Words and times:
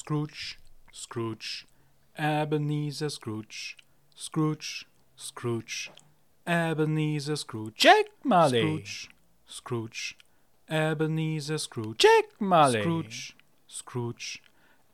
Scrooge, 0.00 0.60
Scrooge, 0.92 1.66
Ebenezer 2.16 3.10
Scrooge, 3.10 3.76
Scrooge, 4.14 4.86
Scrooge, 5.16 5.90
Ebenezer 6.46 7.34
Scrooge. 7.34 7.74
Jack 7.74 8.06
Marley. 8.22 8.60
Scrooge, 8.60 9.08
Scrooge, 9.44 10.16
Ebenezer 10.70 11.58
Scrooge. 11.58 11.98
Jack 11.98 12.40
Marley. 12.40 12.80
Scrooge, 12.80 13.36
Scrooge, 13.66 14.40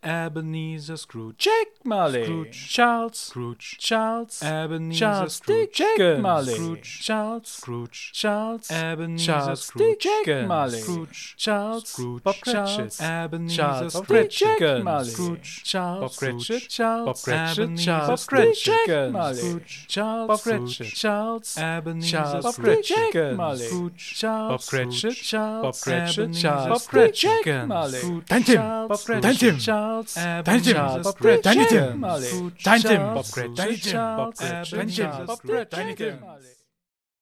Ebenezer 0.05 0.97
Scrooge. 0.97 1.39
Jack 1.39 1.67
Marley. 1.85 2.25
Scrooge. 2.25 2.69
Charles. 2.69 3.17
Scrooge, 3.17 3.77
Charles. 3.79 4.43
Ebenezer 4.43 4.99
Charles 4.99 5.35
Scrooge. 5.35 5.73
Jack. 5.73 6.19
Marley. 6.21 6.55
Scrooge. 6.55 7.01
Charles. 7.03 7.49
Scrooge, 7.49 8.13
Charles. 8.13 8.71
Ebenezer 8.71 9.25
Charles 9.25 9.65
Scrooge. 9.65 9.99
Jack. 9.99 10.47
Marley. 10.47 10.81
Scrooge, 10.81 11.35
Charles. 11.37 11.89
Scrooge. 11.89 12.23
Bob. 12.23 12.37
Cratchit. 12.41 13.01
Ebenezer 13.01 13.57
Charles. 13.57 13.93
Scrooge. 13.95 14.39
Jack. 14.39 14.85
Marley. 14.85 15.11
Scrooge, 15.11 15.65
Charles. 15.65 16.01
Bob 16.01 16.17
Cratchit. 16.17 16.69
Charles. 16.69 17.07
Bob 17.07 17.17
Cratchit. 17.25 17.79
Charles. 17.79 18.21
Scrooge. 18.21 18.65
Jack 18.65 18.75
Jack 18.87 19.13
Marley. 19.13 19.37
Scrooge. 19.39 19.87
Charles. 19.89 20.29
Bob. 20.29 20.41
Cratchit. 20.41 20.87
Charles. 20.95 21.59
Ebenezer. 21.59 22.43
Scrooge. 22.53 22.89
Jack. 22.89 23.37
Marley. 23.37 23.67
Scrooge, 23.67 24.15
Charles. 24.15 24.51
Bob 24.51 24.61
Cratchit. 24.69 25.15
Charles. 25.17 25.63
Bob 25.63 25.75
Cratchit. 25.83 26.33
Charles. 26.35 26.69
Bob 26.69 26.81
Scrooge. 26.81 27.21
Jack 27.21 27.69
Marley. 27.69 27.99
Scrooge. 27.99 28.27
Dein 28.27 28.43
Tim. 28.45 28.57
Bob 28.57 28.99
Cratchit. 29.01 29.23
Dein 29.23 29.37
Tim. 29.37 29.59
Charles. 29.59 29.94
Dein 30.15 30.63
Tim. 30.63 30.75
Charles. 30.75 31.15
Cratchit. 31.15 31.47
Dein. 31.47 32.23
Scrooge. 32.23 32.55
Dein 32.65 32.81
Cratchit. 32.83 33.59
Dein 33.59 33.81
Tim. 33.81 34.17
Bob 34.17 34.35
Charles. 34.35 34.71
Cratchit. 34.71 35.05
Dein. 35.05 35.27
Cratchit. 35.27 35.73
Dein 35.73 35.97
Tim. 35.97 36.19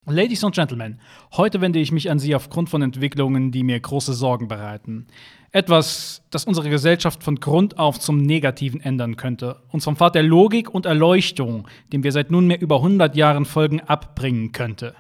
Ladies 0.05 0.43
and 0.43 0.53
Gentlemen, 0.53 1.01
heute 1.37 1.61
wende 1.61 1.79
ich 1.79 1.93
mich 1.93 2.11
an 2.11 2.19
Sie 2.19 2.35
aufgrund 2.35 2.69
von 2.69 2.83
Entwicklungen, 2.83 3.53
die 3.53 3.63
mir 3.63 3.79
große 3.79 4.15
Sorgen 4.15 4.49
bereiten. 4.49 5.07
Etwas, 5.53 6.25
das 6.31 6.45
unsere 6.45 6.71
Gesellschaft 6.71 7.23
von 7.23 7.37
Grund 7.37 7.79
auf 7.79 8.01
zum 8.01 8.19
Negativen 8.19 8.81
ändern 8.81 9.17
könnte, 9.17 9.63
uns 9.69 9.85
vom 9.85 9.95
Pfad 9.95 10.17
der 10.17 10.25
Logik 10.25 10.69
und 10.69 10.87
Erleuchtung, 10.87 11.69
dem 11.93 12.03
wir 12.03 12.11
seit 12.11 12.33
nunmehr 12.33 12.61
über 12.61 12.79
100 12.79 13.15
Jahren 13.15 13.45
folgen, 13.45 13.81
abbringen 13.81 14.51
könnte 14.51 14.97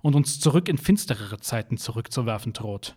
und 0.00 0.14
uns 0.14 0.38
zurück 0.38 0.68
in 0.68 0.78
finsterere 0.78 1.40
Zeiten 1.40 1.76
zurückzuwerfen 1.76 2.52
droht. 2.52 2.94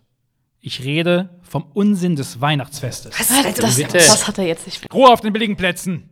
Ich 0.60 0.84
rede 0.84 1.30
vom 1.42 1.64
Unsinn 1.72 2.16
des 2.16 2.40
Weihnachtsfestes. 2.40 3.18
Was, 3.18 3.56
das, 3.56 3.76
bitte. 3.76 3.98
das 3.98 4.28
hat 4.28 4.38
er 4.38 4.46
jetzt 4.46 4.66
nicht. 4.66 4.92
Ruhe 4.92 5.10
auf 5.10 5.20
den 5.20 5.32
billigen 5.32 5.56
Plätzen! 5.56 6.06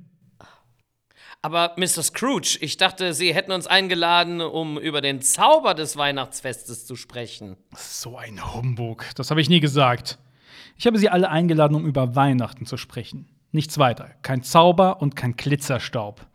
Aber 1.40 1.74
Mr. 1.77 2.02
Scrooge, 2.02 2.58
ich 2.60 2.78
dachte, 2.78 3.14
Sie 3.14 3.32
hätten 3.32 3.52
uns 3.52 3.68
eingeladen, 3.68 4.40
um 4.40 4.77
über 4.78 5.00
den 5.00 5.22
Zauber 5.22 5.74
des 5.74 5.96
Weihnachtsfestes 5.96 6.84
zu 6.84 6.96
sprechen. 6.96 7.56
So 7.77 8.16
ein 8.16 8.55
Humbug. 8.55 9.05
Das 9.14 9.30
habe 9.30 9.40
ich 9.40 9.48
nie 9.48 9.60
gesagt. 9.60 10.18
Ich 10.77 10.86
habe 10.86 10.98
Sie 10.98 11.08
alle 11.08 11.30
eingeladen, 11.30 11.77
um 11.77 11.86
über 11.86 12.16
Weihnachten 12.16 12.66
zu 12.66 12.77
sprechen. 12.77 13.28
Nichts 13.52 13.78
weiter. 13.78 14.10
Kein 14.22 14.42
Zauber 14.42 15.00
und 15.00 15.14
kein 15.14 15.36
Glitzerstaub. 15.36 16.27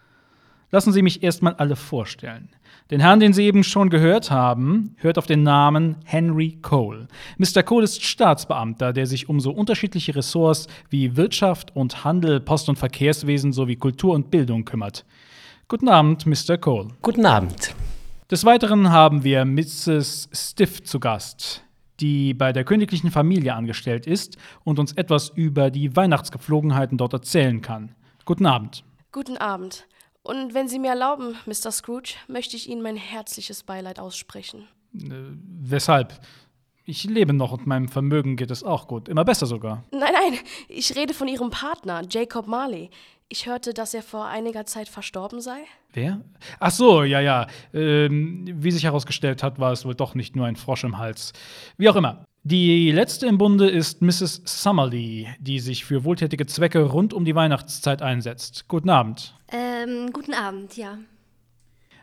Lassen 0.73 0.91
Sie 0.91 1.03
mich 1.03 1.21
erstmal 1.21 1.53
alle 1.53 1.75
vorstellen. 1.75 2.49
Den 2.89 2.99
Herrn, 2.99 3.19
den 3.19 3.31
Sie 3.31 3.43
eben 3.43 3.63
schon 3.63 3.91
gehört 3.91 4.31
haben, 4.31 4.95
hört 4.97 5.19
auf 5.19 5.27
den 5.27 5.43
Namen 5.43 5.97
Henry 6.03 6.57
Cole. 6.63 7.07
Mr. 7.37 7.61
Cole 7.61 7.83
ist 7.83 8.03
Staatsbeamter, 8.03 8.91
der 8.91 9.05
sich 9.05 9.29
um 9.29 9.39
so 9.39 9.51
unterschiedliche 9.51 10.15
Ressorts 10.15 10.65
wie 10.89 11.15
Wirtschaft 11.15 11.75
und 11.75 12.03
Handel, 12.03 12.39
Post- 12.39 12.69
und 12.69 12.79
Verkehrswesen 12.79 13.53
sowie 13.53 13.75
Kultur 13.75 14.15
und 14.15 14.31
Bildung 14.31 14.65
kümmert. 14.65 15.05
Guten 15.67 15.89
Abend, 15.89 16.25
Mr. 16.25 16.57
Cole. 16.57 16.87
Guten 17.03 17.27
Abend. 17.27 17.75
Des 18.31 18.43
Weiteren 18.43 18.89
haben 18.89 19.23
wir 19.23 19.45
Mrs. 19.45 20.27
Stiff 20.33 20.81
zu 20.81 20.99
Gast, 20.99 21.63
die 21.99 22.33
bei 22.33 22.51
der 22.51 22.63
königlichen 22.63 23.11
Familie 23.11 23.53
angestellt 23.53 24.07
ist 24.07 24.39
und 24.63 24.79
uns 24.79 24.93
etwas 24.93 25.29
über 25.29 25.69
die 25.69 25.95
Weihnachtsgepflogenheiten 25.95 26.97
dort 26.97 27.13
erzählen 27.13 27.61
kann. 27.61 27.93
Guten 28.25 28.47
Abend. 28.47 28.83
Guten 29.11 29.37
Abend. 29.37 29.85
Und 30.23 30.53
wenn 30.53 30.67
Sie 30.69 30.79
mir 30.79 30.91
erlauben, 30.91 31.35
Mr. 31.45 31.71
Scrooge, 31.71 32.15
möchte 32.27 32.55
ich 32.55 32.69
Ihnen 32.69 32.81
mein 32.81 32.95
herzliches 32.95 33.63
Beileid 33.63 33.99
aussprechen. 33.99 34.67
Äh, 34.95 35.09
weshalb? 35.61 36.19
Ich 36.85 37.03
lebe 37.05 37.33
noch 37.33 37.51
und 37.51 37.67
meinem 37.67 37.87
Vermögen 37.87 38.35
geht 38.35 38.51
es 38.51 38.63
auch 38.63 38.87
gut. 38.87 39.07
Immer 39.07 39.23
besser 39.23 39.45
sogar. 39.45 39.83
Nein, 39.91 40.13
nein, 40.13 40.39
ich 40.67 40.95
rede 40.95 41.13
von 41.13 41.27
Ihrem 41.27 41.49
Partner, 41.49 42.01
Jacob 42.09 42.47
Marley. 42.47 42.89
Ich 43.29 43.47
hörte, 43.47 43.73
dass 43.73 43.93
er 43.93 44.03
vor 44.03 44.25
einiger 44.25 44.65
Zeit 44.65 44.89
verstorben 44.89 45.41
sei. 45.41 45.63
Wer? 45.93 46.21
Ach 46.59 46.71
so, 46.71 47.03
ja, 47.03 47.19
ja. 47.19 47.47
Ähm, 47.73 48.45
wie 48.55 48.71
sich 48.71 48.83
herausgestellt 48.83 49.43
hat, 49.43 49.59
war 49.59 49.71
es 49.71 49.85
wohl 49.85 49.95
doch 49.95 50.13
nicht 50.13 50.35
nur 50.35 50.45
ein 50.45 50.55
Frosch 50.55 50.83
im 50.83 50.97
Hals. 50.97 51.33
Wie 51.77 51.89
auch 51.89 51.95
immer. 51.95 52.25
Die 52.45 52.91
letzte 52.91 53.25
im 53.25 53.37
Bunde 53.37 53.69
ist 53.69 54.01
Mrs. 54.01 54.41
Summerlee, 54.43 55.27
die 55.39 55.59
sich 55.59 55.85
für 55.85 56.03
wohltätige 56.03 56.45
Zwecke 56.45 56.83
rund 56.83 57.13
um 57.13 57.23
die 57.23 57.35
Weihnachtszeit 57.35 58.01
einsetzt. 58.01 58.65
Guten 58.67 58.89
Abend. 58.89 59.33
Ähm, 59.49 60.11
guten 60.11 60.33
Abend, 60.33 60.75
ja. 60.75 60.97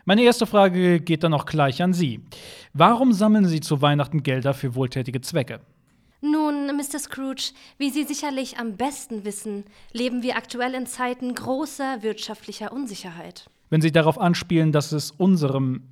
Meine 0.03 0.23
erste 0.23 0.47
Frage 0.47 0.99
geht 0.99 1.23
dann 1.23 1.35
auch 1.35 1.45
gleich 1.45 1.83
an 1.83 1.93
Sie. 1.93 2.21
Warum 2.73 3.13
sammeln 3.13 3.45
Sie 3.45 3.59
zu 3.59 3.83
Weihnachten 3.83 4.23
Gelder 4.23 4.55
für 4.55 4.73
wohltätige 4.73 5.21
Zwecke? 5.21 5.59
Nun, 6.21 6.75
Mr. 6.75 6.97
Scrooge, 6.97 7.51
wie 7.77 7.91
Sie 7.91 8.03
sicherlich 8.03 8.57
am 8.57 8.77
besten 8.77 9.23
wissen, 9.25 9.65
leben 9.91 10.23
wir 10.23 10.37
aktuell 10.37 10.73
in 10.73 10.87
Zeiten 10.87 11.35
großer 11.35 12.01
wirtschaftlicher 12.01 12.73
Unsicherheit. 12.73 13.47
Wenn 13.69 13.81
Sie 13.81 13.91
darauf 13.91 14.19
anspielen, 14.19 14.71
dass 14.71 14.91
es 14.91 15.11
unserem, 15.11 15.83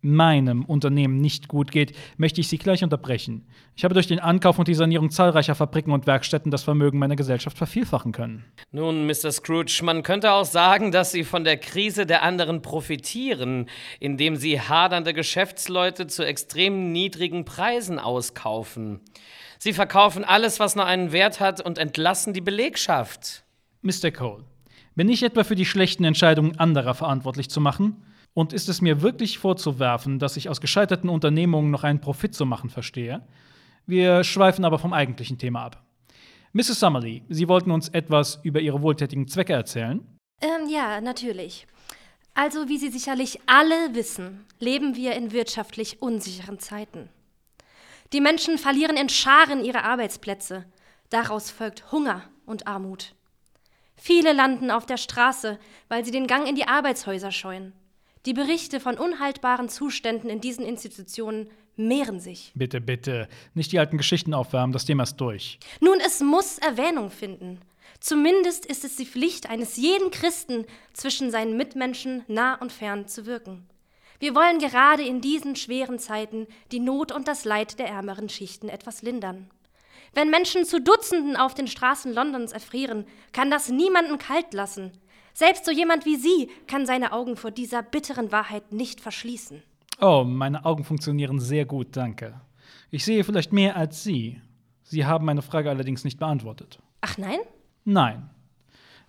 meinem 0.00 0.64
Unternehmen 0.64 1.20
nicht 1.20 1.48
gut 1.48 1.72
geht, 1.72 1.92
möchte 2.16 2.40
ich 2.40 2.48
Sie 2.48 2.58
gleich 2.58 2.84
unterbrechen. 2.84 3.46
Ich 3.74 3.84
habe 3.84 3.94
durch 3.94 4.06
den 4.06 4.20
Ankauf 4.20 4.58
und 4.58 4.68
die 4.68 4.74
Sanierung 4.74 5.10
zahlreicher 5.10 5.54
Fabriken 5.54 5.92
und 5.92 6.06
Werkstätten 6.06 6.50
das 6.50 6.62
Vermögen 6.62 6.98
meiner 6.98 7.16
Gesellschaft 7.16 7.58
vervielfachen 7.58 8.12
können. 8.12 8.44
Nun, 8.70 9.06
Mr. 9.06 9.32
Scrooge, 9.32 9.80
man 9.82 10.02
könnte 10.02 10.32
auch 10.32 10.44
sagen, 10.44 10.92
dass 10.92 11.10
Sie 11.10 11.24
von 11.24 11.44
der 11.44 11.56
Krise 11.56 12.06
der 12.06 12.22
anderen 12.22 12.62
profitieren, 12.62 13.66
indem 14.00 14.36
Sie 14.36 14.60
hadernde 14.60 15.14
Geschäftsleute 15.14 16.06
zu 16.06 16.24
extrem 16.24 16.92
niedrigen 16.92 17.44
Preisen 17.44 17.98
auskaufen. 17.98 19.00
Sie 19.58 19.72
verkaufen 19.72 20.24
alles, 20.24 20.60
was 20.60 20.76
noch 20.76 20.86
einen 20.86 21.10
Wert 21.10 21.40
hat, 21.40 21.60
und 21.60 21.78
entlassen 21.78 22.32
die 22.32 22.40
Belegschaft. 22.40 23.44
Mr. 23.82 24.12
Cole, 24.12 24.44
bin 24.94 25.08
ich 25.08 25.22
etwa 25.22 25.44
für 25.44 25.56
die 25.56 25.64
schlechten 25.64 26.04
Entscheidungen 26.04 26.58
anderer 26.58 26.94
verantwortlich 26.94 27.50
zu 27.50 27.60
machen? 27.60 28.04
Und 28.38 28.52
ist 28.52 28.68
es 28.68 28.80
mir 28.80 29.02
wirklich 29.02 29.36
vorzuwerfen, 29.36 30.20
dass 30.20 30.36
ich 30.36 30.48
aus 30.48 30.60
gescheiterten 30.60 31.10
Unternehmungen 31.10 31.72
noch 31.72 31.82
einen 31.82 32.00
Profit 32.00 32.36
zu 32.36 32.46
machen 32.46 32.70
verstehe? 32.70 33.26
Wir 33.84 34.22
schweifen 34.22 34.64
aber 34.64 34.78
vom 34.78 34.92
eigentlichen 34.92 35.38
Thema 35.38 35.64
ab. 35.64 35.84
Mrs. 36.52 36.78
Summerlee, 36.78 37.24
Sie 37.28 37.48
wollten 37.48 37.72
uns 37.72 37.88
etwas 37.88 38.38
über 38.44 38.60
Ihre 38.60 38.80
wohltätigen 38.80 39.26
Zwecke 39.26 39.54
erzählen? 39.54 40.06
Ähm, 40.40 40.68
ja, 40.68 41.00
natürlich. 41.00 41.66
Also, 42.32 42.68
wie 42.68 42.78
Sie 42.78 42.90
sicherlich 42.90 43.40
alle 43.46 43.96
wissen, 43.96 44.46
leben 44.60 44.94
wir 44.94 45.16
in 45.16 45.32
wirtschaftlich 45.32 46.00
unsicheren 46.00 46.60
Zeiten. 46.60 47.08
Die 48.12 48.20
Menschen 48.20 48.56
verlieren 48.56 48.96
in 48.96 49.08
Scharen 49.08 49.64
ihre 49.64 49.82
Arbeitsplätze. 49.82 50.64
Daraus 51.10 51.50
folgt 51.50 51.90
Hunger 51.90 52.22
und 52.46 52.68
Armut. 52.68 53.16
Viele 53.96 54.32
landen 54.32 54.70
auf 54.70 54.86
der 54.86 54.96
Straße, 54.96 55.58
weil 55.88 56.04
sie 56.04 56.12
den 56.12 56.28
Gang 56.28 56.48
in 56.48 56.54
die 56.54 56.68
Arbeitshäuser 56.68 57.32
scheuen. 57.32 57.72
Die 58.26 58.32
Berichte 58.32 58.80
von 58.80 58.98
unhaltbaren 58.98 59.68
Zuständen 59.68 60.28
in 60.30 60.40
diesen 60.40 60.64
Institutionen 60.64 61.50
mehren 61.76 62.20
sich. 62.20 62.52
Bitte, 62.54 62.80
bitte, 62.80 63.28
nicht 63.54 63.72
die 63.72 63.78
alten 63.78 63.96
Geschichten 63.96 64.34
aufwärmen, 64.34 64.72
das 64.72 64.84
Thema 64.84 65.04
ist 65.04 65.16
durch. 65.16 65.58
Nun, 65.80 65.98
es 66.04 66.20
muss 66.20 66.58
Erwähnung 66.58 67.10
finden. 67.10 67.60
Zumindest 68.00 68.66
ist 68.66 68.84
es 68.84 68.96
die 68.96 69.06
Pflicht 69.06 69.48
eines 69.48 69.76
jeden 69.76 70.10
Christen, 70.10 70.66
zwischen 70.92 71.30
seinen 71.30 71.56
Mitmenschen 71.56 72.24
nah 72.28 72.54
und 72.54 72.72
fern 72.72 73.06
zu 73.08 73.26
wirken. 73.26 73.66
Wir 74.20 74.34
wollen 74.34 74.58
gerade 74.58 75.04
in 75.04 75.20
diesen 75.20 75.54
schweren 75.54 75.98
Zeiten 75.98 76.48
die 76.72 76.80
Not 76.80 77.12
und 77.12 77.28
das 77.28 77.44
Leid 77.44 77.78
der 77.78 77.86
ärmeren 77.86 78.28
Schichten 78.28 78.68
etwas 78.68 79.02
lindern. 79.02 79.48
Wenn 80.12 80.30
Menschen 80.30 80.64
zu 80.64 80.80
Dutzenden 80.80 81.36
auf 81.36 81.54
den 81.54 81.68
Straßen 81.68 82.12
Londons 82.12 82.52
erfrieren, 82.52 83.06
kann 83.32 83.50
das 83.50 83.68
niemanden 83.68 84.18
kalt 84.18 84.52
lassen. 84.52 84.92
Selbst 85.38 85.66
so 85.66 85.70
jemand 85.70 86.04
wie 86.04 86.16
Sie 86.16 86.50
kann 86.66 86.84
seine 86.84 87.12
Augen 87.12 87.36
vor 87.36 87.52
dieser 87.52 87.80
bitteren 87.80 88.32
Wahrheit 88.32 88.72
nicht 88.72 89.00
verschließen. 89.00 89.62
Oh, 90.00 90.24
meine 90.26 90.64
Augen 90.64 90.82
funktionieren 90.82 91.38
sehr 91.38 91.64
gut, 91.64 91.96
danke. 91.96 92.40
Ich 92.90 93.04
sehe 93.04 93.22
vielleicht 93.22 93.52
mehr 93.52 93.76
als 93.76 94.02
Sie. 94.02 94.40
Sie 94.82 95.06
haben 95.06 95.26
meine 95.26 95.42
Frage 95.42 95.70
allerdings 95.70 96.02
nicht 96.02 96.18
beantwortet. 96.18 96.80
Ach 97.02 97.18
nein? 97.18 97.38
Nein. 97.84 98.30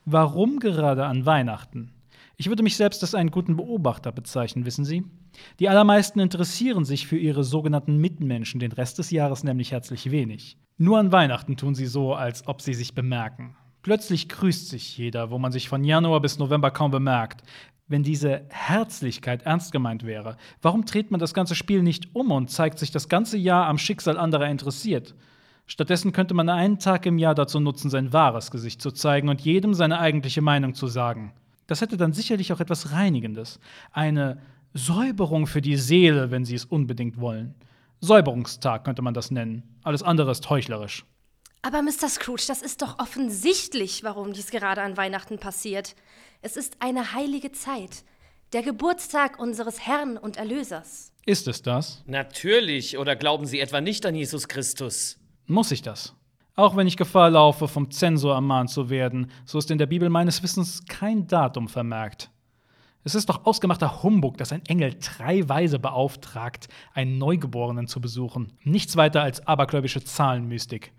Warum 0.06 0.60
gerade 0.60 1.08
an 1.08 1.26
Weihnachten? 1.26 1.94
Ich 2.38 2.48
würde 2.48 2.62
mich 2.62 2.78
selbst 2.78 3.02
als 3.02 3.16
einen 3.16 3.32
guten 3.32 3.58
Beobachter 3.58 4.12
bezeichnen, 4.12 4.66
wissen 4.66 4.86
Sie? 4.86 5.04
Die 5.58 5.68
allermeisten 5.68 6.20
interessieren 6.20 6.86
sich 6.86 7.08
für 7.08 7.18
ihre 7.18 7.44
sogenannten 7.44 7.98
Mitmenschen, 7.98 8.60
den 8.60 8.72
Rest 8.72 9.00
des 9.00 9.10
Jahres 9.10 9.44
nämlich 9.44 9.72
herzlich 9.72 10.12
wenig. 10.12 10.60
Nur 10.78 11.00
an 11.00 11.12
Weihnachten 11.12 11.58
tun 11.58 11.74
sie 11.74 11.88
so, 11.88 12.14
als 12.14 12.48
ob 12.48 12.62
sie 12.62 12.76
sich 12.76 12.94
bemerken. 12.94 13.56
Plötzlich 13.82 14.28
grüßt 14.28 14.70
sich 14.70 14.98
jeder, 14.98 15.32
wo 15.32 15.38
man 15.38 15.52
sich 15.52 15.70
von 15.70 15.84
Januar 15.84 16.22
bis 16.22 16.38
November 16.38 16.72
kaum 16.72 16.92
bemerkt. 16.92 17.44
Wenn 17.88 18.04
diese 18.04 18.42
Herzlichkeit 18.50 19.44
ernst 19.44 19.72
gemeint 19.72 20.06
wäre, 20.06 20.38
warum 20.62 20.86
dreht 20.86 21.12
man 21.12 21.20
das 21.20 21.34
ganze 21.34 21.56
Spiel 21.56 21.82
nicht 21.82 22.14
um 22.14 22.30
und 22.32 22.52
zeigt 22.52 22.78
sich 22.78 22.92
das 22.92 23.10
ganze 23.10 23.38
Jahr 23.38 23.68
am 23.68 23.78
Schicksal 23.78 24.18
anderer 24.18 24.48
interessiert? 24.48 25.16
Stattdessen 25.66 26.12
könnte 26.12 26.34
man 26.34 26.50
einen 26.50 26.80
Tag 26.80 27.06
im 27.06 27.18
Jahr 27.18 27.36
dazu 27.36 27.60
nutzen, 27.60 27.90
sein 27.90 28.12
wahres 28.12 28.52
Gesicht 28.52 28.82
zu 28.82 28.92
zeigen 28.92 29.30
und 29.30 29.42
jedem 29.42 29.74
seine 29.74 30.00
eigentliche 30.00 30.42
Meinung 30.42 30.74
zu 30.74 30.88
sagen. 30.88 31.32
Das 31.68 31.82
hätte 31.82 31.96
dann 31.96 32.14
sicherlich 32.14 32.52
auch 32.52 32.60
etwas 32.60 32.92
Reinigendes. 32.92 33.60
Eine 33.92 34.40
Säuberung 34.74 35.48
für 35.48 35.62
die 35.62 35.78
Seele, 35.78 36.32
wenn 36.32 36.46
Sie 36.46 36.56
es 36.56 36.66
unbedingt 36.66 37.20
wollen. 37.20 37.56
Säuberungstag 38.02 38.84
könnte 38.84 39.02
man 39.02 39.14
das 39.14 39.30
nennen. 39.30 39.64
Alles 39.84 40.04
andere 40.04 40.32
ist 40.32 40.50
heuchlerisch. 40.50 41.06
Aber 41.62 41.82
Mr. 41.82 42.08
Scrooge, 42.08 42.46
das 42.48 42.62
ist 42.62 42.82
doch 42.82 43.00
offensichtlich, 43.00 44.04
warum 44.04 44.32
dies 44.32 44.50
gerade 44.50 44.82
an 44.82 44.96
Weihnachten 44.96 45.40
passiert. 45.40 45.96
Es 46.42 46.56
ist 46.56 46.78
eine 46.80 47.14
heilige 47.14 47.52
Zeit. 47.52 48.04
Der 48.54 48.64
Geburtstag 48.64 49.40
unseres 49.40 49.86
Herrn 49.86 50.18
und 50.18 50.38
Erlösers. 50.38 51.12
Ist 51.26 51.48
es 51.48 51.62
das? 51.62 52.02
Natürlich, 52.08 52.98
oder 52.98 53.16
glauben 53.16 53.46
Sie 53.46 53.60
etwa 53.60 53.82
nicht 53.82 54.06
an 54.06 54.16
Jesus 54.16 54.48
Christus? 54.48 55.20
Muss 55.46 55.72
ich 55.72 55.82
das? 55.82 56.16
Auch 56.56 56.76
wenn 56.76 56.88
ich 56.88 56.98
Gefahr 56.98 57.30
laufe, 57.30 57.68
vom 57.68 57.92
Zensor 57.92 58.36
ermahnt 58.36 58.70
zu 58.70 58.90
werden, 58.90 59.32
so 59.46 59.58
ist 59.60 59.70
in 59.70 59.78
der 59.78 59.86
Bibel 59.86 60.10
meines 60.10 60.42
Wissens 60.42 60.84
kein 60.88 61.28
Datum 61.28 61.68
vermerkt. 61.68 62.32
Es 63.04 63.16
ist 63.16 63.30
doch 63.30 63.46
ausgemachter 63.46 64.02
Humbug, 64.04 64.38
dass 64.38 64.52
ein 64.52 64.66
Engel 64.66 64.96
drei 65.00 65.48
Weise 65.48 65.80
beauftragt, 65.80 66.68
einen 66.94 67.18
Neugeborenen 67.18 67.88
zu 67.88 68.02
besuchen. 68.02 68.54
Nichts 68.64 68.98
weiter 68.98 69.22
als 69.22 69.46
abergläubische 69.46 70.04
Zahlenmystik. 70.04 70.92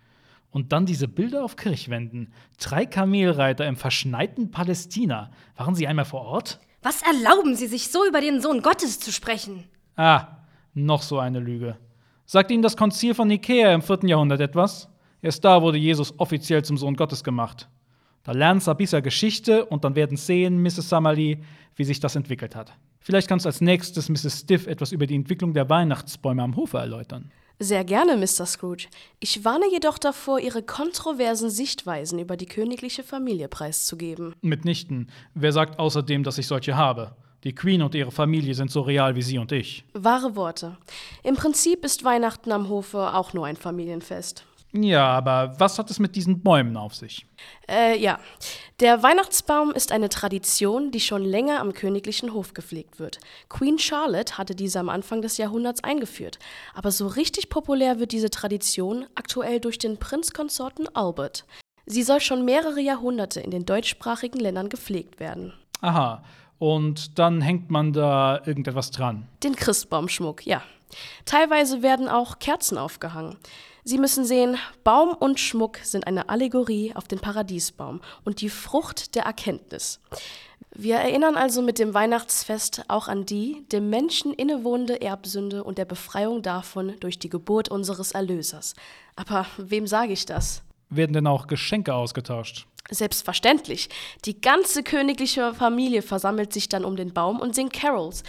Und 0.51 0.73
dann 0.73 0.87
diese 0.87 1.07
Bilder 1.07 1.45
auf 1.45 1.57
Kirchwänden. 1.57 2.33
Drei 2.59 2.85
Kamelreiter 2.87 3.67
im 3.67 3.77
verschneiten 3.77 4.51
Palästina. 4.51 5.31
Waren 5.57 5.75
sie 5.75 5.87
einmal 5.87 6.05
vor 6.05 6.23
Ort? 6.23 6.61
Was 6.83 7.03
erlauben 7.03 7.55
Sie 7.55 7.67
sich 7.67 7.89
so 7.89 8.07
über 8.07 8.21
den 8.21 8.41
Sohn 8.41 8.63
Gottes 8.63 8.99
zu 8.99 9.13
sprechen? 9.13 9.65
Ah, 9.97 10.39
noch 10.75 11.03
so 11.03 11.19
eine 11.19 11.39
Lüge. 11.39 11.77
Sagt 12.25 12.51
Ihnen 12.51 12.63
das 12.63 12.77
Konzil 12.77 13.15
von 13.15 13.29
Nikäa 13.29 13.73
im 13.75 13.83
4. 13.83 14.01
Jahrhundert 14.05 14.41
etwas? 14.41 14.89
Erst 15.23 15.45
da 15.45 15.61
wurde 15.61 15.79
Jesus 15.79 16.19
offiziell 16.19 16.65
zum 16.65 16.79
Sohn 16.79 16.97
Gottes 16.97 17.23
gemacht. 17.23 17.69
Da 18.23 18.33
lernen 18.33 18.63
bisschen 18.77 19.03
Geschichte 19.03 19.65
und 19.67 19.85
dann 19.85 19.95
werden 19.95 20.17
sehen, 20.17 20.63
Mrs. 20.63 20.89
Summerlee, 20.89 21.43
wie 21.77 21.85
sich 21.85 22.01
das 22.01 22.17
entwickelt 22.17 22.55
hat. 22.55 22.73
Vielleicht 23.01 23.29
kannst 23.29 23.47
du 23.47 23.49
als 23.49 23.61
nächstes 23.61 24.09
Mrs. 24.09 24.41
Stiff 24.41 24.67
etwas 24.67 24.93
über 24.93 25.07
die 25.07 25.15
Entwicklung 25.15 25.55
der 25.55 25.69
Weihnachtsbäume 25.69 26.43
am 26.43 26.57
Hofe 26.57 26.79
erläutern. 26.79 27.31
Sehr 27.63 27.85
gerne, 27.85 28.17
Mr. 28.17 28.47
Scrooge. 28.47 28.89
Ich 29.19 29.45
warne 29.45 29.67
jedoch 29.71 29.99
davor, 29.99 30.41
Ihre 30.41 30.63
kontroversen 30.63 31.51
Sichtweisen 31.51 32.19
über 32.19 32.39
die 32.39 32.47
königliche 32.47 33.03
Familie 33.03 33.49
preiszugeben. 33.49 34.35
Mitnichten. 34.41 35.11
Wer 35.35 35.53
sagt 35.53 35.79
außerdem, 35.79 36.23
dass 36.23 36.39
ich 36.39 36.47
solche 36.47 36.75
habe? 36.79 37.15
Die 37.45 37.55
Queen 37.55 37.83
und 37.83 37.95
ihre 37.95 38.13
Familie 38.13 38.55
sind 38.55 38.71
so 38.71 38.81
real 38.81 39.15
wie 39.15 39.23
Sie 39.23 39.37
und 39.37 39.53
ich. 39.53 39.85
Wahre 39.93 40.37
Worte. 40.37 40.79
Im 41.23 41.37
Prinzip 41.37 41.85
ist 41.85 42.03
Weihnachten 42.03 42.51
am 42.51 42.71
Hofe 42.71 43.15
auch 43.15 43.35
nur 43.35 43.45
ein 43.45 43.57
Familienfest. 43.57 44.47
Ja, 44.73 45.07
aber 45.07 45.55
was 45.59 45.79
hat 45.79 45.91
es 45.91 45.99
mit 45.99 46.15
diesen 46.15 46.43
Bäumen 46.43 46.77
auf 46.77 46.95
sich? 46.95 47.27
Äh, 47.69 47.99
ja. 47.99 48.21
Der 48.79 49.03
Weihnachtsbaum 49.03 49.73
ist 49.73 49.91
eine 49.91 50.09
Tradition, 50.09 50.93
die 50.93 51.01
schon 51.01 51.25
länger 51.25 51.61
am 51.61 51.73
königlichen 51.73 52.33
Hof 52.33 52.55
gepflegt 52.55 53.01
wird. 53.01 53.19
Queen 53.49 53.79
Charlotte 53.79 54.39
hatte 54.39 54.55
diese 54.55 54.79
am 54.79 54.89
Anfang 54.89 55.23
des 55.23 55.39
Jahrhunderts 55.39 55.83
eingeführt. 55.83 56.39
Aber 56.75 56.93
so 56.93 57.09
richtig 57.09 57.51
populär 57.51 57.99
wird 57.99 58.13
diese 58.13 58.31
Tradition 58.31 59.07
aktuell 59.17 59.61
durch 59.61 59.79
den 59.79 59.99
Prinzkonsorten 59.99 60.89
Albert. 60.95 61.45
Sie 61.87 62.05
soll 62.05 62.21
schon 62.21 62.45
mehrere 62.45 62.81
Jahrhunderte 62.81 63.41
in 63.41 63.51
den 63.51 63.67
deutschsprachigen 63.67 64.39
Ländern 64.39 64.69
gepflegt 64.69 65.19
werden. 65.19 65.53
Aha. 65.81 66.23
Und 66.59 67.19
dann 67.19 67.41
hängt 67.41 67.71
man 67.71 67.93
da 67.93 68.41
irgendetwas 68.45 68.91
dran. 68.93 69.27
Den 69.43 69.57
Christbaumschmuck, 69.57 70.47
ja. 70.47 70.63
Teilweise 71.25 71.83
werden 71.83 72.09
auch 72.09 72.39
Kerzen 72.39 72.79
aufgehangen. 72.79 73.37
Sie 73.85 73.99
müssen 73.99 74.25
sehen, 74.25 74.57
Baum 74.85 75.15
und 75.15 75.41
Schmuck 75.41 75.79
sind 75.79 76.07
eine 76.07 76.29
Allegorie 76.29 76.93
auf 76.95 77.09
den 77.09 77.19
Paradiesbaum 77.19 78.01
und 78.25 78.41
die 78.41 78.51
Frucht 78.51 79.15
der 79.15 79.25
Erkenntnis. 79.25 80.01
Wir 80.73 80.97
erinnern 80.97 81.37
also 81.37 81.63
mit 81.63 81.79
dem 81.79 81.95
Weihnachtsfest 81.95 82.85
auch 82.89 83.09
an 83.09 83.27
die 83.27 83.67
dem 83.73 83.91
Menschen 83.91 84.33
innewohnende 84.33 85.01
Erbsünde 85.01 85.65
und 85.65 85.79
der 85.79 85.85
Befreiung 85.85 86.43
davon 86.43 86.95
durch 87.01 87.19
die 87.19 87.29
Geburt 87.29 87.69
unseres 87.69 88.13
Erlösers. 88.13 88.75
Aber 89.17 89.47
wem 89.57 89.87
sage 89.87 90.13
ich 90.13 90.27
das? 90.27 90.63
Werden 90.89 91.13
denn 91.13 91.27
auch 91.27 91.47
Geschenke 91.47 91.95
ausgetauscht? 91.95 92.67
Selbstverständlich. 92.91 93.89
Die 94.25 94.41
ganze 94.41 94.83
königliche 94.83 95.55
Familie 95.55 96.03
versammelt 96.03 96.53
sich 96.53 96.69
dann 96.69 96.85
um 96.85 96.97
den 96.97 97.13
Baum 97.13 97.41
und 97.41 97.55
singt 97.55 97.73
Carols. 97.73 98.23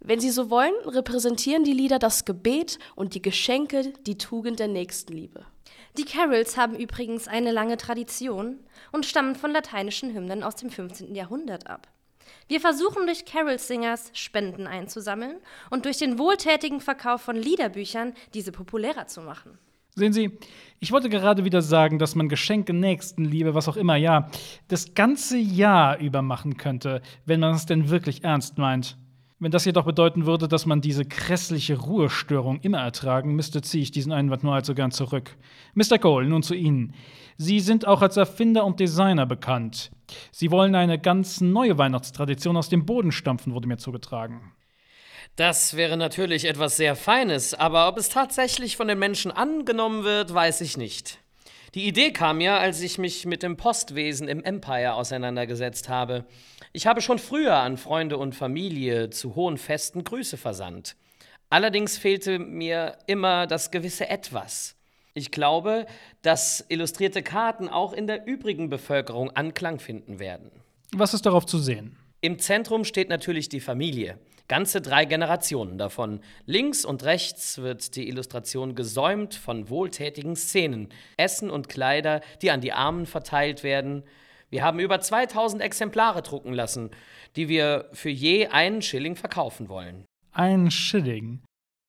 Wenn 0.00 0.20
Sie 0.20 0.30
so 0.30 0.48
wollen, 0.48 0.74
repräsentieren 0.86 1.64
die 1.64 1.72
Lieder 1.72 1.98
das 1.98 2.24
Gebet 2.24 2.78
und 2.94 3.14
die 3.14 3.22
Geschenke 3.22 3.92
die 4.06 4.16
Tugend 4.16 4.60
der 4.60 4.68
Nächstenliebe. 4.68 5.44
Die 5.96 6.04
Carols 6.04 6.56
haben 6.56 6.76
übrigens 6.76 7.26
eine 7.26 7.50
lange 7.50 7.76
Tradition 7.76 8.60
und 8.92 9.06
stammen 9.06 9.34
von 9.34 9.50
lateinischen 9.50 10.14
Hymnen 10.14 10.44
aus 10.44 10.54
dem 10.54 10.70
15. 10.70 11.14
Jahrhundert 11.14 11.66
ab. 11.66 11.88
Wir 12.46 12.60
versuchen 12.60 13.06
durch 13.06 13.24
Carol-Singers 13.24 14.10
Spenden 14.12 14.66
einzusammeln 14.66 15.38
und 15.70 15.84
durch 15.84 15.98
den 15.98 16.18
wohltätigen 16.18 16.80
Verkauf 16.80 17.22
von 17.22 17.36
Liederbüchern 17.36 18.14
diese 18.34 18.52
populärer 18.52 19.06
zu 19.08 19.20
machen. 19.20 19.58
Sehen 19.96 20.12
Sie, 20.12 20.38
ich 20.78 20.92
wollte 20.92 21.08
gerade 21.08 21.44
wieder 21.44 21.60
sagen, 21.60 21.98
dass 21.98 22.14
man 22.14 22.28
Geschenke, 22.28 22.72
Nächstenliebe, 22.72 23.54
was 23.54 23.66
auch 23.66 23.76
immer, 23.76 23.96
ja, 23.96 24.30
das 24.68 24.94
ganze 24.94 25.36
Jahr 25.38 25.98
über 25.98 26.22
machen 26.22 26.56
könnte, 26.56 27.02
wenn 27.26 27.40
man 27.40 27.56
es 27.56 27.66
denn 27.66 27.90
wirklich 27.90 28.22
ernst 28.22 28.58
meint. 28.58 28.96
Wenn 29.40 29.52
das 29.52 29.64
jedoch 29.64 29.84
bedeuten 29.84 30.26
würde, 30.26 30.48
dass 30.48 30.66
man 30.66 30.80
diese 30.80 31.04
grässliche 31.04 31.78
Ruhestörung 31.78 32.58
immer 32.60 32.80
ertragen 32.80 33.36
müsste, 33.36 33.62
ziehe 33.62 33.82
ich 33.84 33.92
diesen 33.92 34.10
Einwand 34.10 34.42
nur 34.42 34.54
allzu 34.54 34.74
gern 34.74 34.90
zurück. 34.90 35.36
Mr. 35.74 35.98
Cole, 35.98 36.26
nun 36.28 36.42
zu 36.42 36.54
Ihnen. 36.54 36.92
Sie 37.36 37.60
sind 37.60 37.86
auch 37.86 38.02
als 38.02 38.16
Erfinder 38.16 38.64
und 38.64 38.80
Designer 38.80 39.26
bekannt. 39.26 39.92
Sie 40.32 40.50
wollen 40.50 40.74
eine 40.74 40.98
ganz 40.98 41.40
neue 41.40 41.78
Weihnachtstradition 41.78 42.56
aus 42.56 42.68
dem 42.68 42.84
Boden 42.84 43.12
stampfen, 43.12 43.54
wurde 43.54 43.68
mir 43.68 43.76
zugetragen. 43.76 44.52
Das 45.36 45.76
wäre 45.76 45.96
natürlich 45.96 46.46
etwas 46.46 46.76
sehr 46.76 46.96
Feines, 46.96 47.54
aber 47.54 47.86
ob 47.86 47.96
es 47.96 48.08
tatsächlich 48.08 48.76
von 48.76 48.88
den 48.88 48.98
Menschen 48.98 49.30
angenommen 49.30 50.02
wird, 50.02 50.34
weiß 50.34 50.62
ich 50.62 50.76
nicht. 50.76 51.20
Die 51.74 51.86
Idee 51.86 52.12
kam 52.12 52.40
ja, 52.40 52.58
als 52.58 52.80
ich 52.80 52.98
mich 52.98 53.26
mit 53.26 53.42
dem 53.42 53.56
Postwesen 53.56 54.26
im 54.26 54.42
Empire 54.42 54.94
auseinandergesetzt 54.94 55.88
habe. 55.88 56.24
Ich 56.72 56.86
habe 56.86 57.02
schon 57.02 57.18
früher 57.18 57.56
an 57.56 57.76
Freunde 57.76 58.16
und 58.16 58.34
Familie 58.34 59.10
zu 59.10 59.34
hohen 59.34 59.58
Festen 59.58 60.04
Grüße 60.04 60.36
versandt. 60.36 60.96
Allerdings 61.50 61.98
fehlte 61.98 62.38
mir 62.38 62.96
immer 63.06 63.46
das 63.46 63.70
gewisse 63.70 64.08
Etwas. 64.08 64.76
Ich 65.14 65.30
glaube, 65.30 65.86
dass 66.22 66.64
illustrierte 66.68 67.22
Karten 67.22 67.68
auch 67.68 67.92
in 67.92 68.06
der 68.06 68.26
übrigen 68.26 68.70
Bevölkerung 68.70 69.30
Anklang 69.30 69.78
finden 69.78 70.18
werden. 70.18 70.50
Was 70.92 71.12
ist 71.12 71.26
darauf 71.26 71.44
zu 71.44 71.58
sehen? 71.58 71.96
Im 72.20 72.38
Zentrum 72.38 72.84
steht 72.84 73.08
natürlich 73.08 73.48
die 73.48 73.60
Familie. 73.60 74.18
Ganze 74.48 74.80
drei 74.80 75.04
Generationen 75.04 75.76
davon. 75.76 76.20
Links 76.46 76.86
und 76.86 77.04
rechts 77.04 77.58
wird 77.58 77.94
die 77.96 78.08
Illustration 78.08 78.74
gesäumt 78.74 79.34
von 79.34 79.68
wohltätigen 79.68 80.36
Szenen. 80.36 80.88
Essen 81.18 81.50
und 81.50 81.68
Kleider, 81.68 82.22
die 82.40 82.50
an 82.50 82.62
die 82.62 82.72
Armen 82.72 83.04
verteilt 83.04 83.62
werden. 83.62 84.04
Wir 84.48 84.64
haben 84.64 84.80
über 84.80 85.00
2000 85.00 85.62
Exemplare 85.62 86.22
drucken 86.22 86.54
lassen, 86.54 86.90
die 87.36 87.50
wir 87.50 87.90
für 87.92 88.08
je 88.08 88.46
einen 88.46 88.80
Schilling 88.80 89.16
verkaufen 89.16 89.68
wollen. 89.68 90.06
Ein 90.32 90.70
Schilling. 90.70 91.42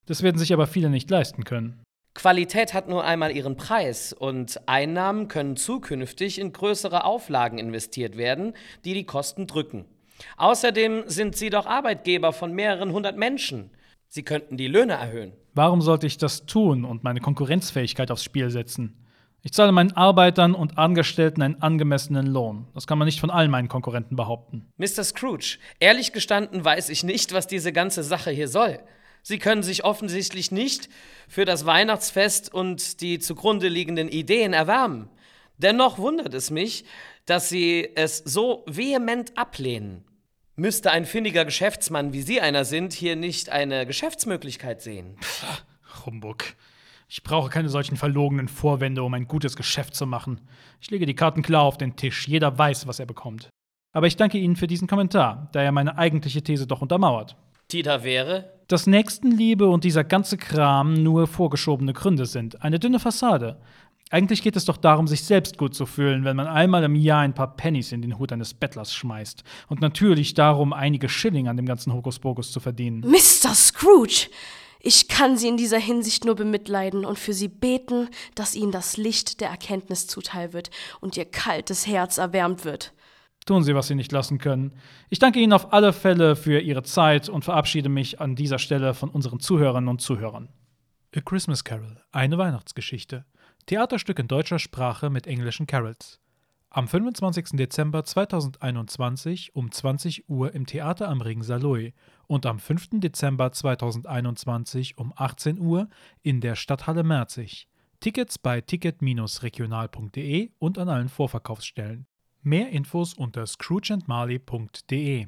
Das 0.05 0.21
werden 0.21 0.37
sich 0.37 0.51
aber 0.51 0.67
viele 0.67 0.89
nicht 0.89 1.09
leisten 1.09 1.45
können. 1.45 1.81
Qualität 2.13 2.73
hat 2.73 2.89
nur 2.89 3.05
einmal 3.05 3.33
ihren 3.33 3.55
Preis 3.55 4.11
und 4.11 4.67
Einnahmen 4.67 5.29
können 5.29 5.55
zukünftig 5.55 6.39
in 6.39 6.51
größere 6.51 7.05
Auflagen 7.05 7.57
investiert 7.57 8.17
werden, 8.17 8.53
die 8.83 8.93
die 8.93 9.05
Kosten 9.05 9.47
drücken. 9.47 9.85
Außerdem 10.37 11.03
sind 11.07 11.35
Sie 11.35 11.49
doch 11.49 11.65
Arbeitgeber 11.65 12.33
von 12.33 12.53
mehreren 12.53 12.91
hundert 12.91 13.17
Menschen. 13.17 13.71
Sie 14.07 14.23
könnten 14.23 14.57
die 14.57 14.67
Löhne 14.67 14.93
erhöhen. 14.93 15.33
Warum 15.53 15.81
sollte 15.81 16.07
ich 16.07 16.17
das 16.17 16.45
tun 16.45 16.85
und 16.85 17.03
meine 17.03 17.19
Konkurrenzfähigkeit 17.19 18.11
aufs 18.11 18.23
Spiel 18.23 18.49
setzen? 18.49 18.95
Ich 19.41 19.53
zahle 19.53 19.71
meinen 19.71 19.93
Arbeitern 19.93 20.53
und 20.53 20.77
Angestellten 20.77 21.41
einen 21.41 21.61
angemessenen 21.61 22.27
Lohn. 22.27 22.67
Das 22.73 22.87
kann 22.87 22.97
man 22.97 23.05
nicht 23.05 23.21
von 23.21 23.29
allen 23.29 23.49
meinen 23.49 23.69
Konkurrenten 23.69 24.15
behaupten. 24.17 24.67
Mr. 24.77 25.03
Scrooge, 25.03 25.59
ehrlich 25.79 26.11
gestanden 26.11 26.65
weiß 26.65 26.89
ich 26.89 27.03
nicht, 27.03 27.33
was 27.33 27.47
diese 27.47 27.71
ganze 27.71 28.03
Sache 28.03 28.31
hier 28.31 28.49
soll. 28.49 28.79
Sie 29.21 29.37
können 29.37 29.63
sich 29.63 29.83
offensichtlich 29.85 30.51
nicht 30.51 30.89
für 31.27 31.45
das 31.45 31.65
Weihnachtsfest 31.65 32.53
und 32.53 33.01
die 33.01 33.19
zugrunde 33.19 33.69
liegenden 33.69 34.09
Ideen 34.09 34.53
erwärmen. 34.53 35.09
Dennoch 35.57 35.97
wundert 35.97 36.33
es 36.33 36.51
mich, 36.51 36.85
dass 37.25 37.49
Sie 37.49 37.89
es 37.95 38.17
so 38.17 38.63
vehement 38.65 39.37
ablehnen. 39.37 40.03
Müsste 40.59 40.91
ein 40.91 41.05
findiger 41.05 41.45
Geschäftsmann, 41.45 42.11
wie 42.11 42.21
Sie 42.21 42.41
einer 42.41 42.65
sind, 42.65 42.91
hier 42.91 43.15
nicht 43.15 43.49
eine 43.49 43.85
Geschäftsmöglichkeit 43.85 44.81
sehen? 44.81 45.15
Pff, 45.21 45.63
Humbug. 46.05 46.43
Ich 47.07 47.23
brauche 47.23 47.49
keine 47.49 47.69
solchen 47.69 47.95
verlogenen 47.95 48.49
Vorwände, 48.49 49.03
um 49.03 49.13
ein 49.13 49.25
gutes 49.25 49.55
Geschäft 49.55 49.95
zu 49.95 50.05
machen. 50.05 50.41
Ich 50.81 50.91
lege 50.91 51.05
die 51.05 51.15
Karten 51.15 51.43
klar 51.43 51.63
auf 51.63 51.77
den 51.77 51.95
Tisch. 51.95 52.27
Jeder 52.27 52.57
weiß, 52.57 52.87
was 52.87 52.99
er 52.99 53.05
bekommt. 53.05 53.47
Aber 53.93 54.07
ich 54.07 54.17
danke 54.17 54.37
Ihnen 54.37 54.57
für 54.57 54.67
diesen 54.67 54.89
Kommentar, 54.89 55.47
da 55.53 55.61
er 55.61 55.71
meine 55.71 55.97
eigentliche 55.97 56.41
These 56.41 56.67
doch 56.67 56.81
untermauert. 56.81 57.37
Die 57.71 57.81
da 57.81 58.03
wäre? 58.03 58.51
Dass 58.67 58.85
Nächstenliebe 58.85 59.69
und 59.69 59.85
dieser 59.85 60.03
ganze 60.03 60.35
Kram 60.35 60.93
nur 60.93 61.27
vorgeschobene 61.27 61.93
Gründe 61.93 62.25
sind, 62.25 62.61
eine 62.63 62.79
dünne 62.79 62.99
Fassade. 62.99 63.61
Eigentlich 64.11 64.41
geht 64.41 64.55
es 64.55 64.65
doch 64.65 64.77
darum, 64.77 65.07
sich 65.07 65.23
selbst 65.23 65.57
gut 65.59 65.75
zu 65.75 65.85
fühlen, 65.85 66.23
wenn 66.25 66.35
man 66.35 66.47
einmal 66.47 66.83
im 66.83 66.95
Jahr 66.95 67.21
ein 67.21 67.35
paar 67.35 67.55
Pennies 67.55 67.91
in 67.91 68.01
den 68.01 68.17
Hut 68.17 68.31
eines 68.31 68.55
Bettlers 68.55 68.91
schmeißt. 68.93 69.43
Und 69.67 69.81
natürlich 69.81 70.33
darum, 70.33 70.73
einige 70.73 71.09
Schilling 71.09 71.47
an 71.47 71.57
dem 71.57 71.67
ganzen 71.67 71.93
Hokuspokus 71.93 72.51
zu 72.51 72.59
verdienen. 72.59 73.01
Mr. 73.01 73.53
Scrooge! 73.53 74.29
Ich 74.81 75.09
kann 75.09 75.37
Sie 75.37 75.49
in 75.49 75.57
dieser 75.57 75.77
Hinsicht 75.77 76.25
nur 76.25 76.35
bemitleiden 76.35 77.05
und 77.05 77.19
für 77.19 77.33
Sie 77.33 77.49
beten, 77.49 78.09
dass 78.33 78.55
Ihnen 78.55 78.71
das 78.71 78.97
Licht 78.97 79.41
der 79.41 79.49
Erkenntnis 79.49 80.07
zuteil 80.07 80.53
wird 80.53 80.71
und 81.01 81.17
Ihr 81.17 81.25
kaltes 81.25 81.85
Herz 81.85 82.17
erwärmt 82.17 82.65
wird. 82.65 82.93
Tun 83.45 83.63
Sie, 83.63 83.75
was 83.75 83.87
Sie 83.87 83.95
nicht 83.95 84.11
lassen 84.11 84.37
können. 84.37 84.73
Ich 85.09 85.19
danke 85.19 85.39
Ihnen 85.39 85.53
auf 85.53 85.73
alle 85.73 85.93
Fälle 85.93 86.35
für 86.35 86.59
Ihre 86.61 86.83
Zeit 86.83 87.29
und 87.29 87.43
verabschiede 87.43 87.89
mich 87.89 88.21
an 88.21 88.35
dieser 88.35 88.57
Stelle 88.57 88.93
von 88.93 89.09
unseren 89.09 89.39
Zuhörerinnen 89.39 89.89
und 89.89 90.01
Zuhörern. 90.01 90.49
A 91.15 91.21
Christmas 91.21 91.63
Carol, 91.63 92.01
eine 92.11 92.37
Weihnachtsgeschichte. 92.37 93.25
Theaterstück 93.69 94.17
in 94.17 94.27
deutscher 94.27 94.57
Sprache 94.57 95.11
mit 95.11 95.27
englischen 95.27 95.67
Carols. 95.67 96.19
Am 96.71 96.87
25. 96.87 97.49
Dezember 97.51 98.03
2021 98.03 99.53
um 99.53 99.71
20 99.71 100.27
Uhr 100.27 100.55
im 100.55 100.65
Theater 100.65 101.07
am 101.07 101.21
Ring 101.21 101.43
Saloy 101.43 101.93
und 102.25 102.47
am 102.47 102.57
5. 102.57 102.99
Dezember 102.99 103.51
2021 103.51 104.97
um 104.97 105.13
18 105.15 105.59
Uhr 105.59 105.87
in 106.23 106.41
der 106.41 106.55
Stadthalle 106.55 107.03
Merzig. 107.03 107.67
Tickets 107.99 108.39
bei 108.39 108.59
ticket-regional.de 108.59 110.49
und 110.57 110.79
an 110.79 110.89
allen 110.89 111.09
Vorverkaufsstellen. 111.09 112.07
Mehr 112.41 112.71
Infos 112.71 113.13
unter 113.13 113.45
scroogeandmarley.de. 113.45 115.27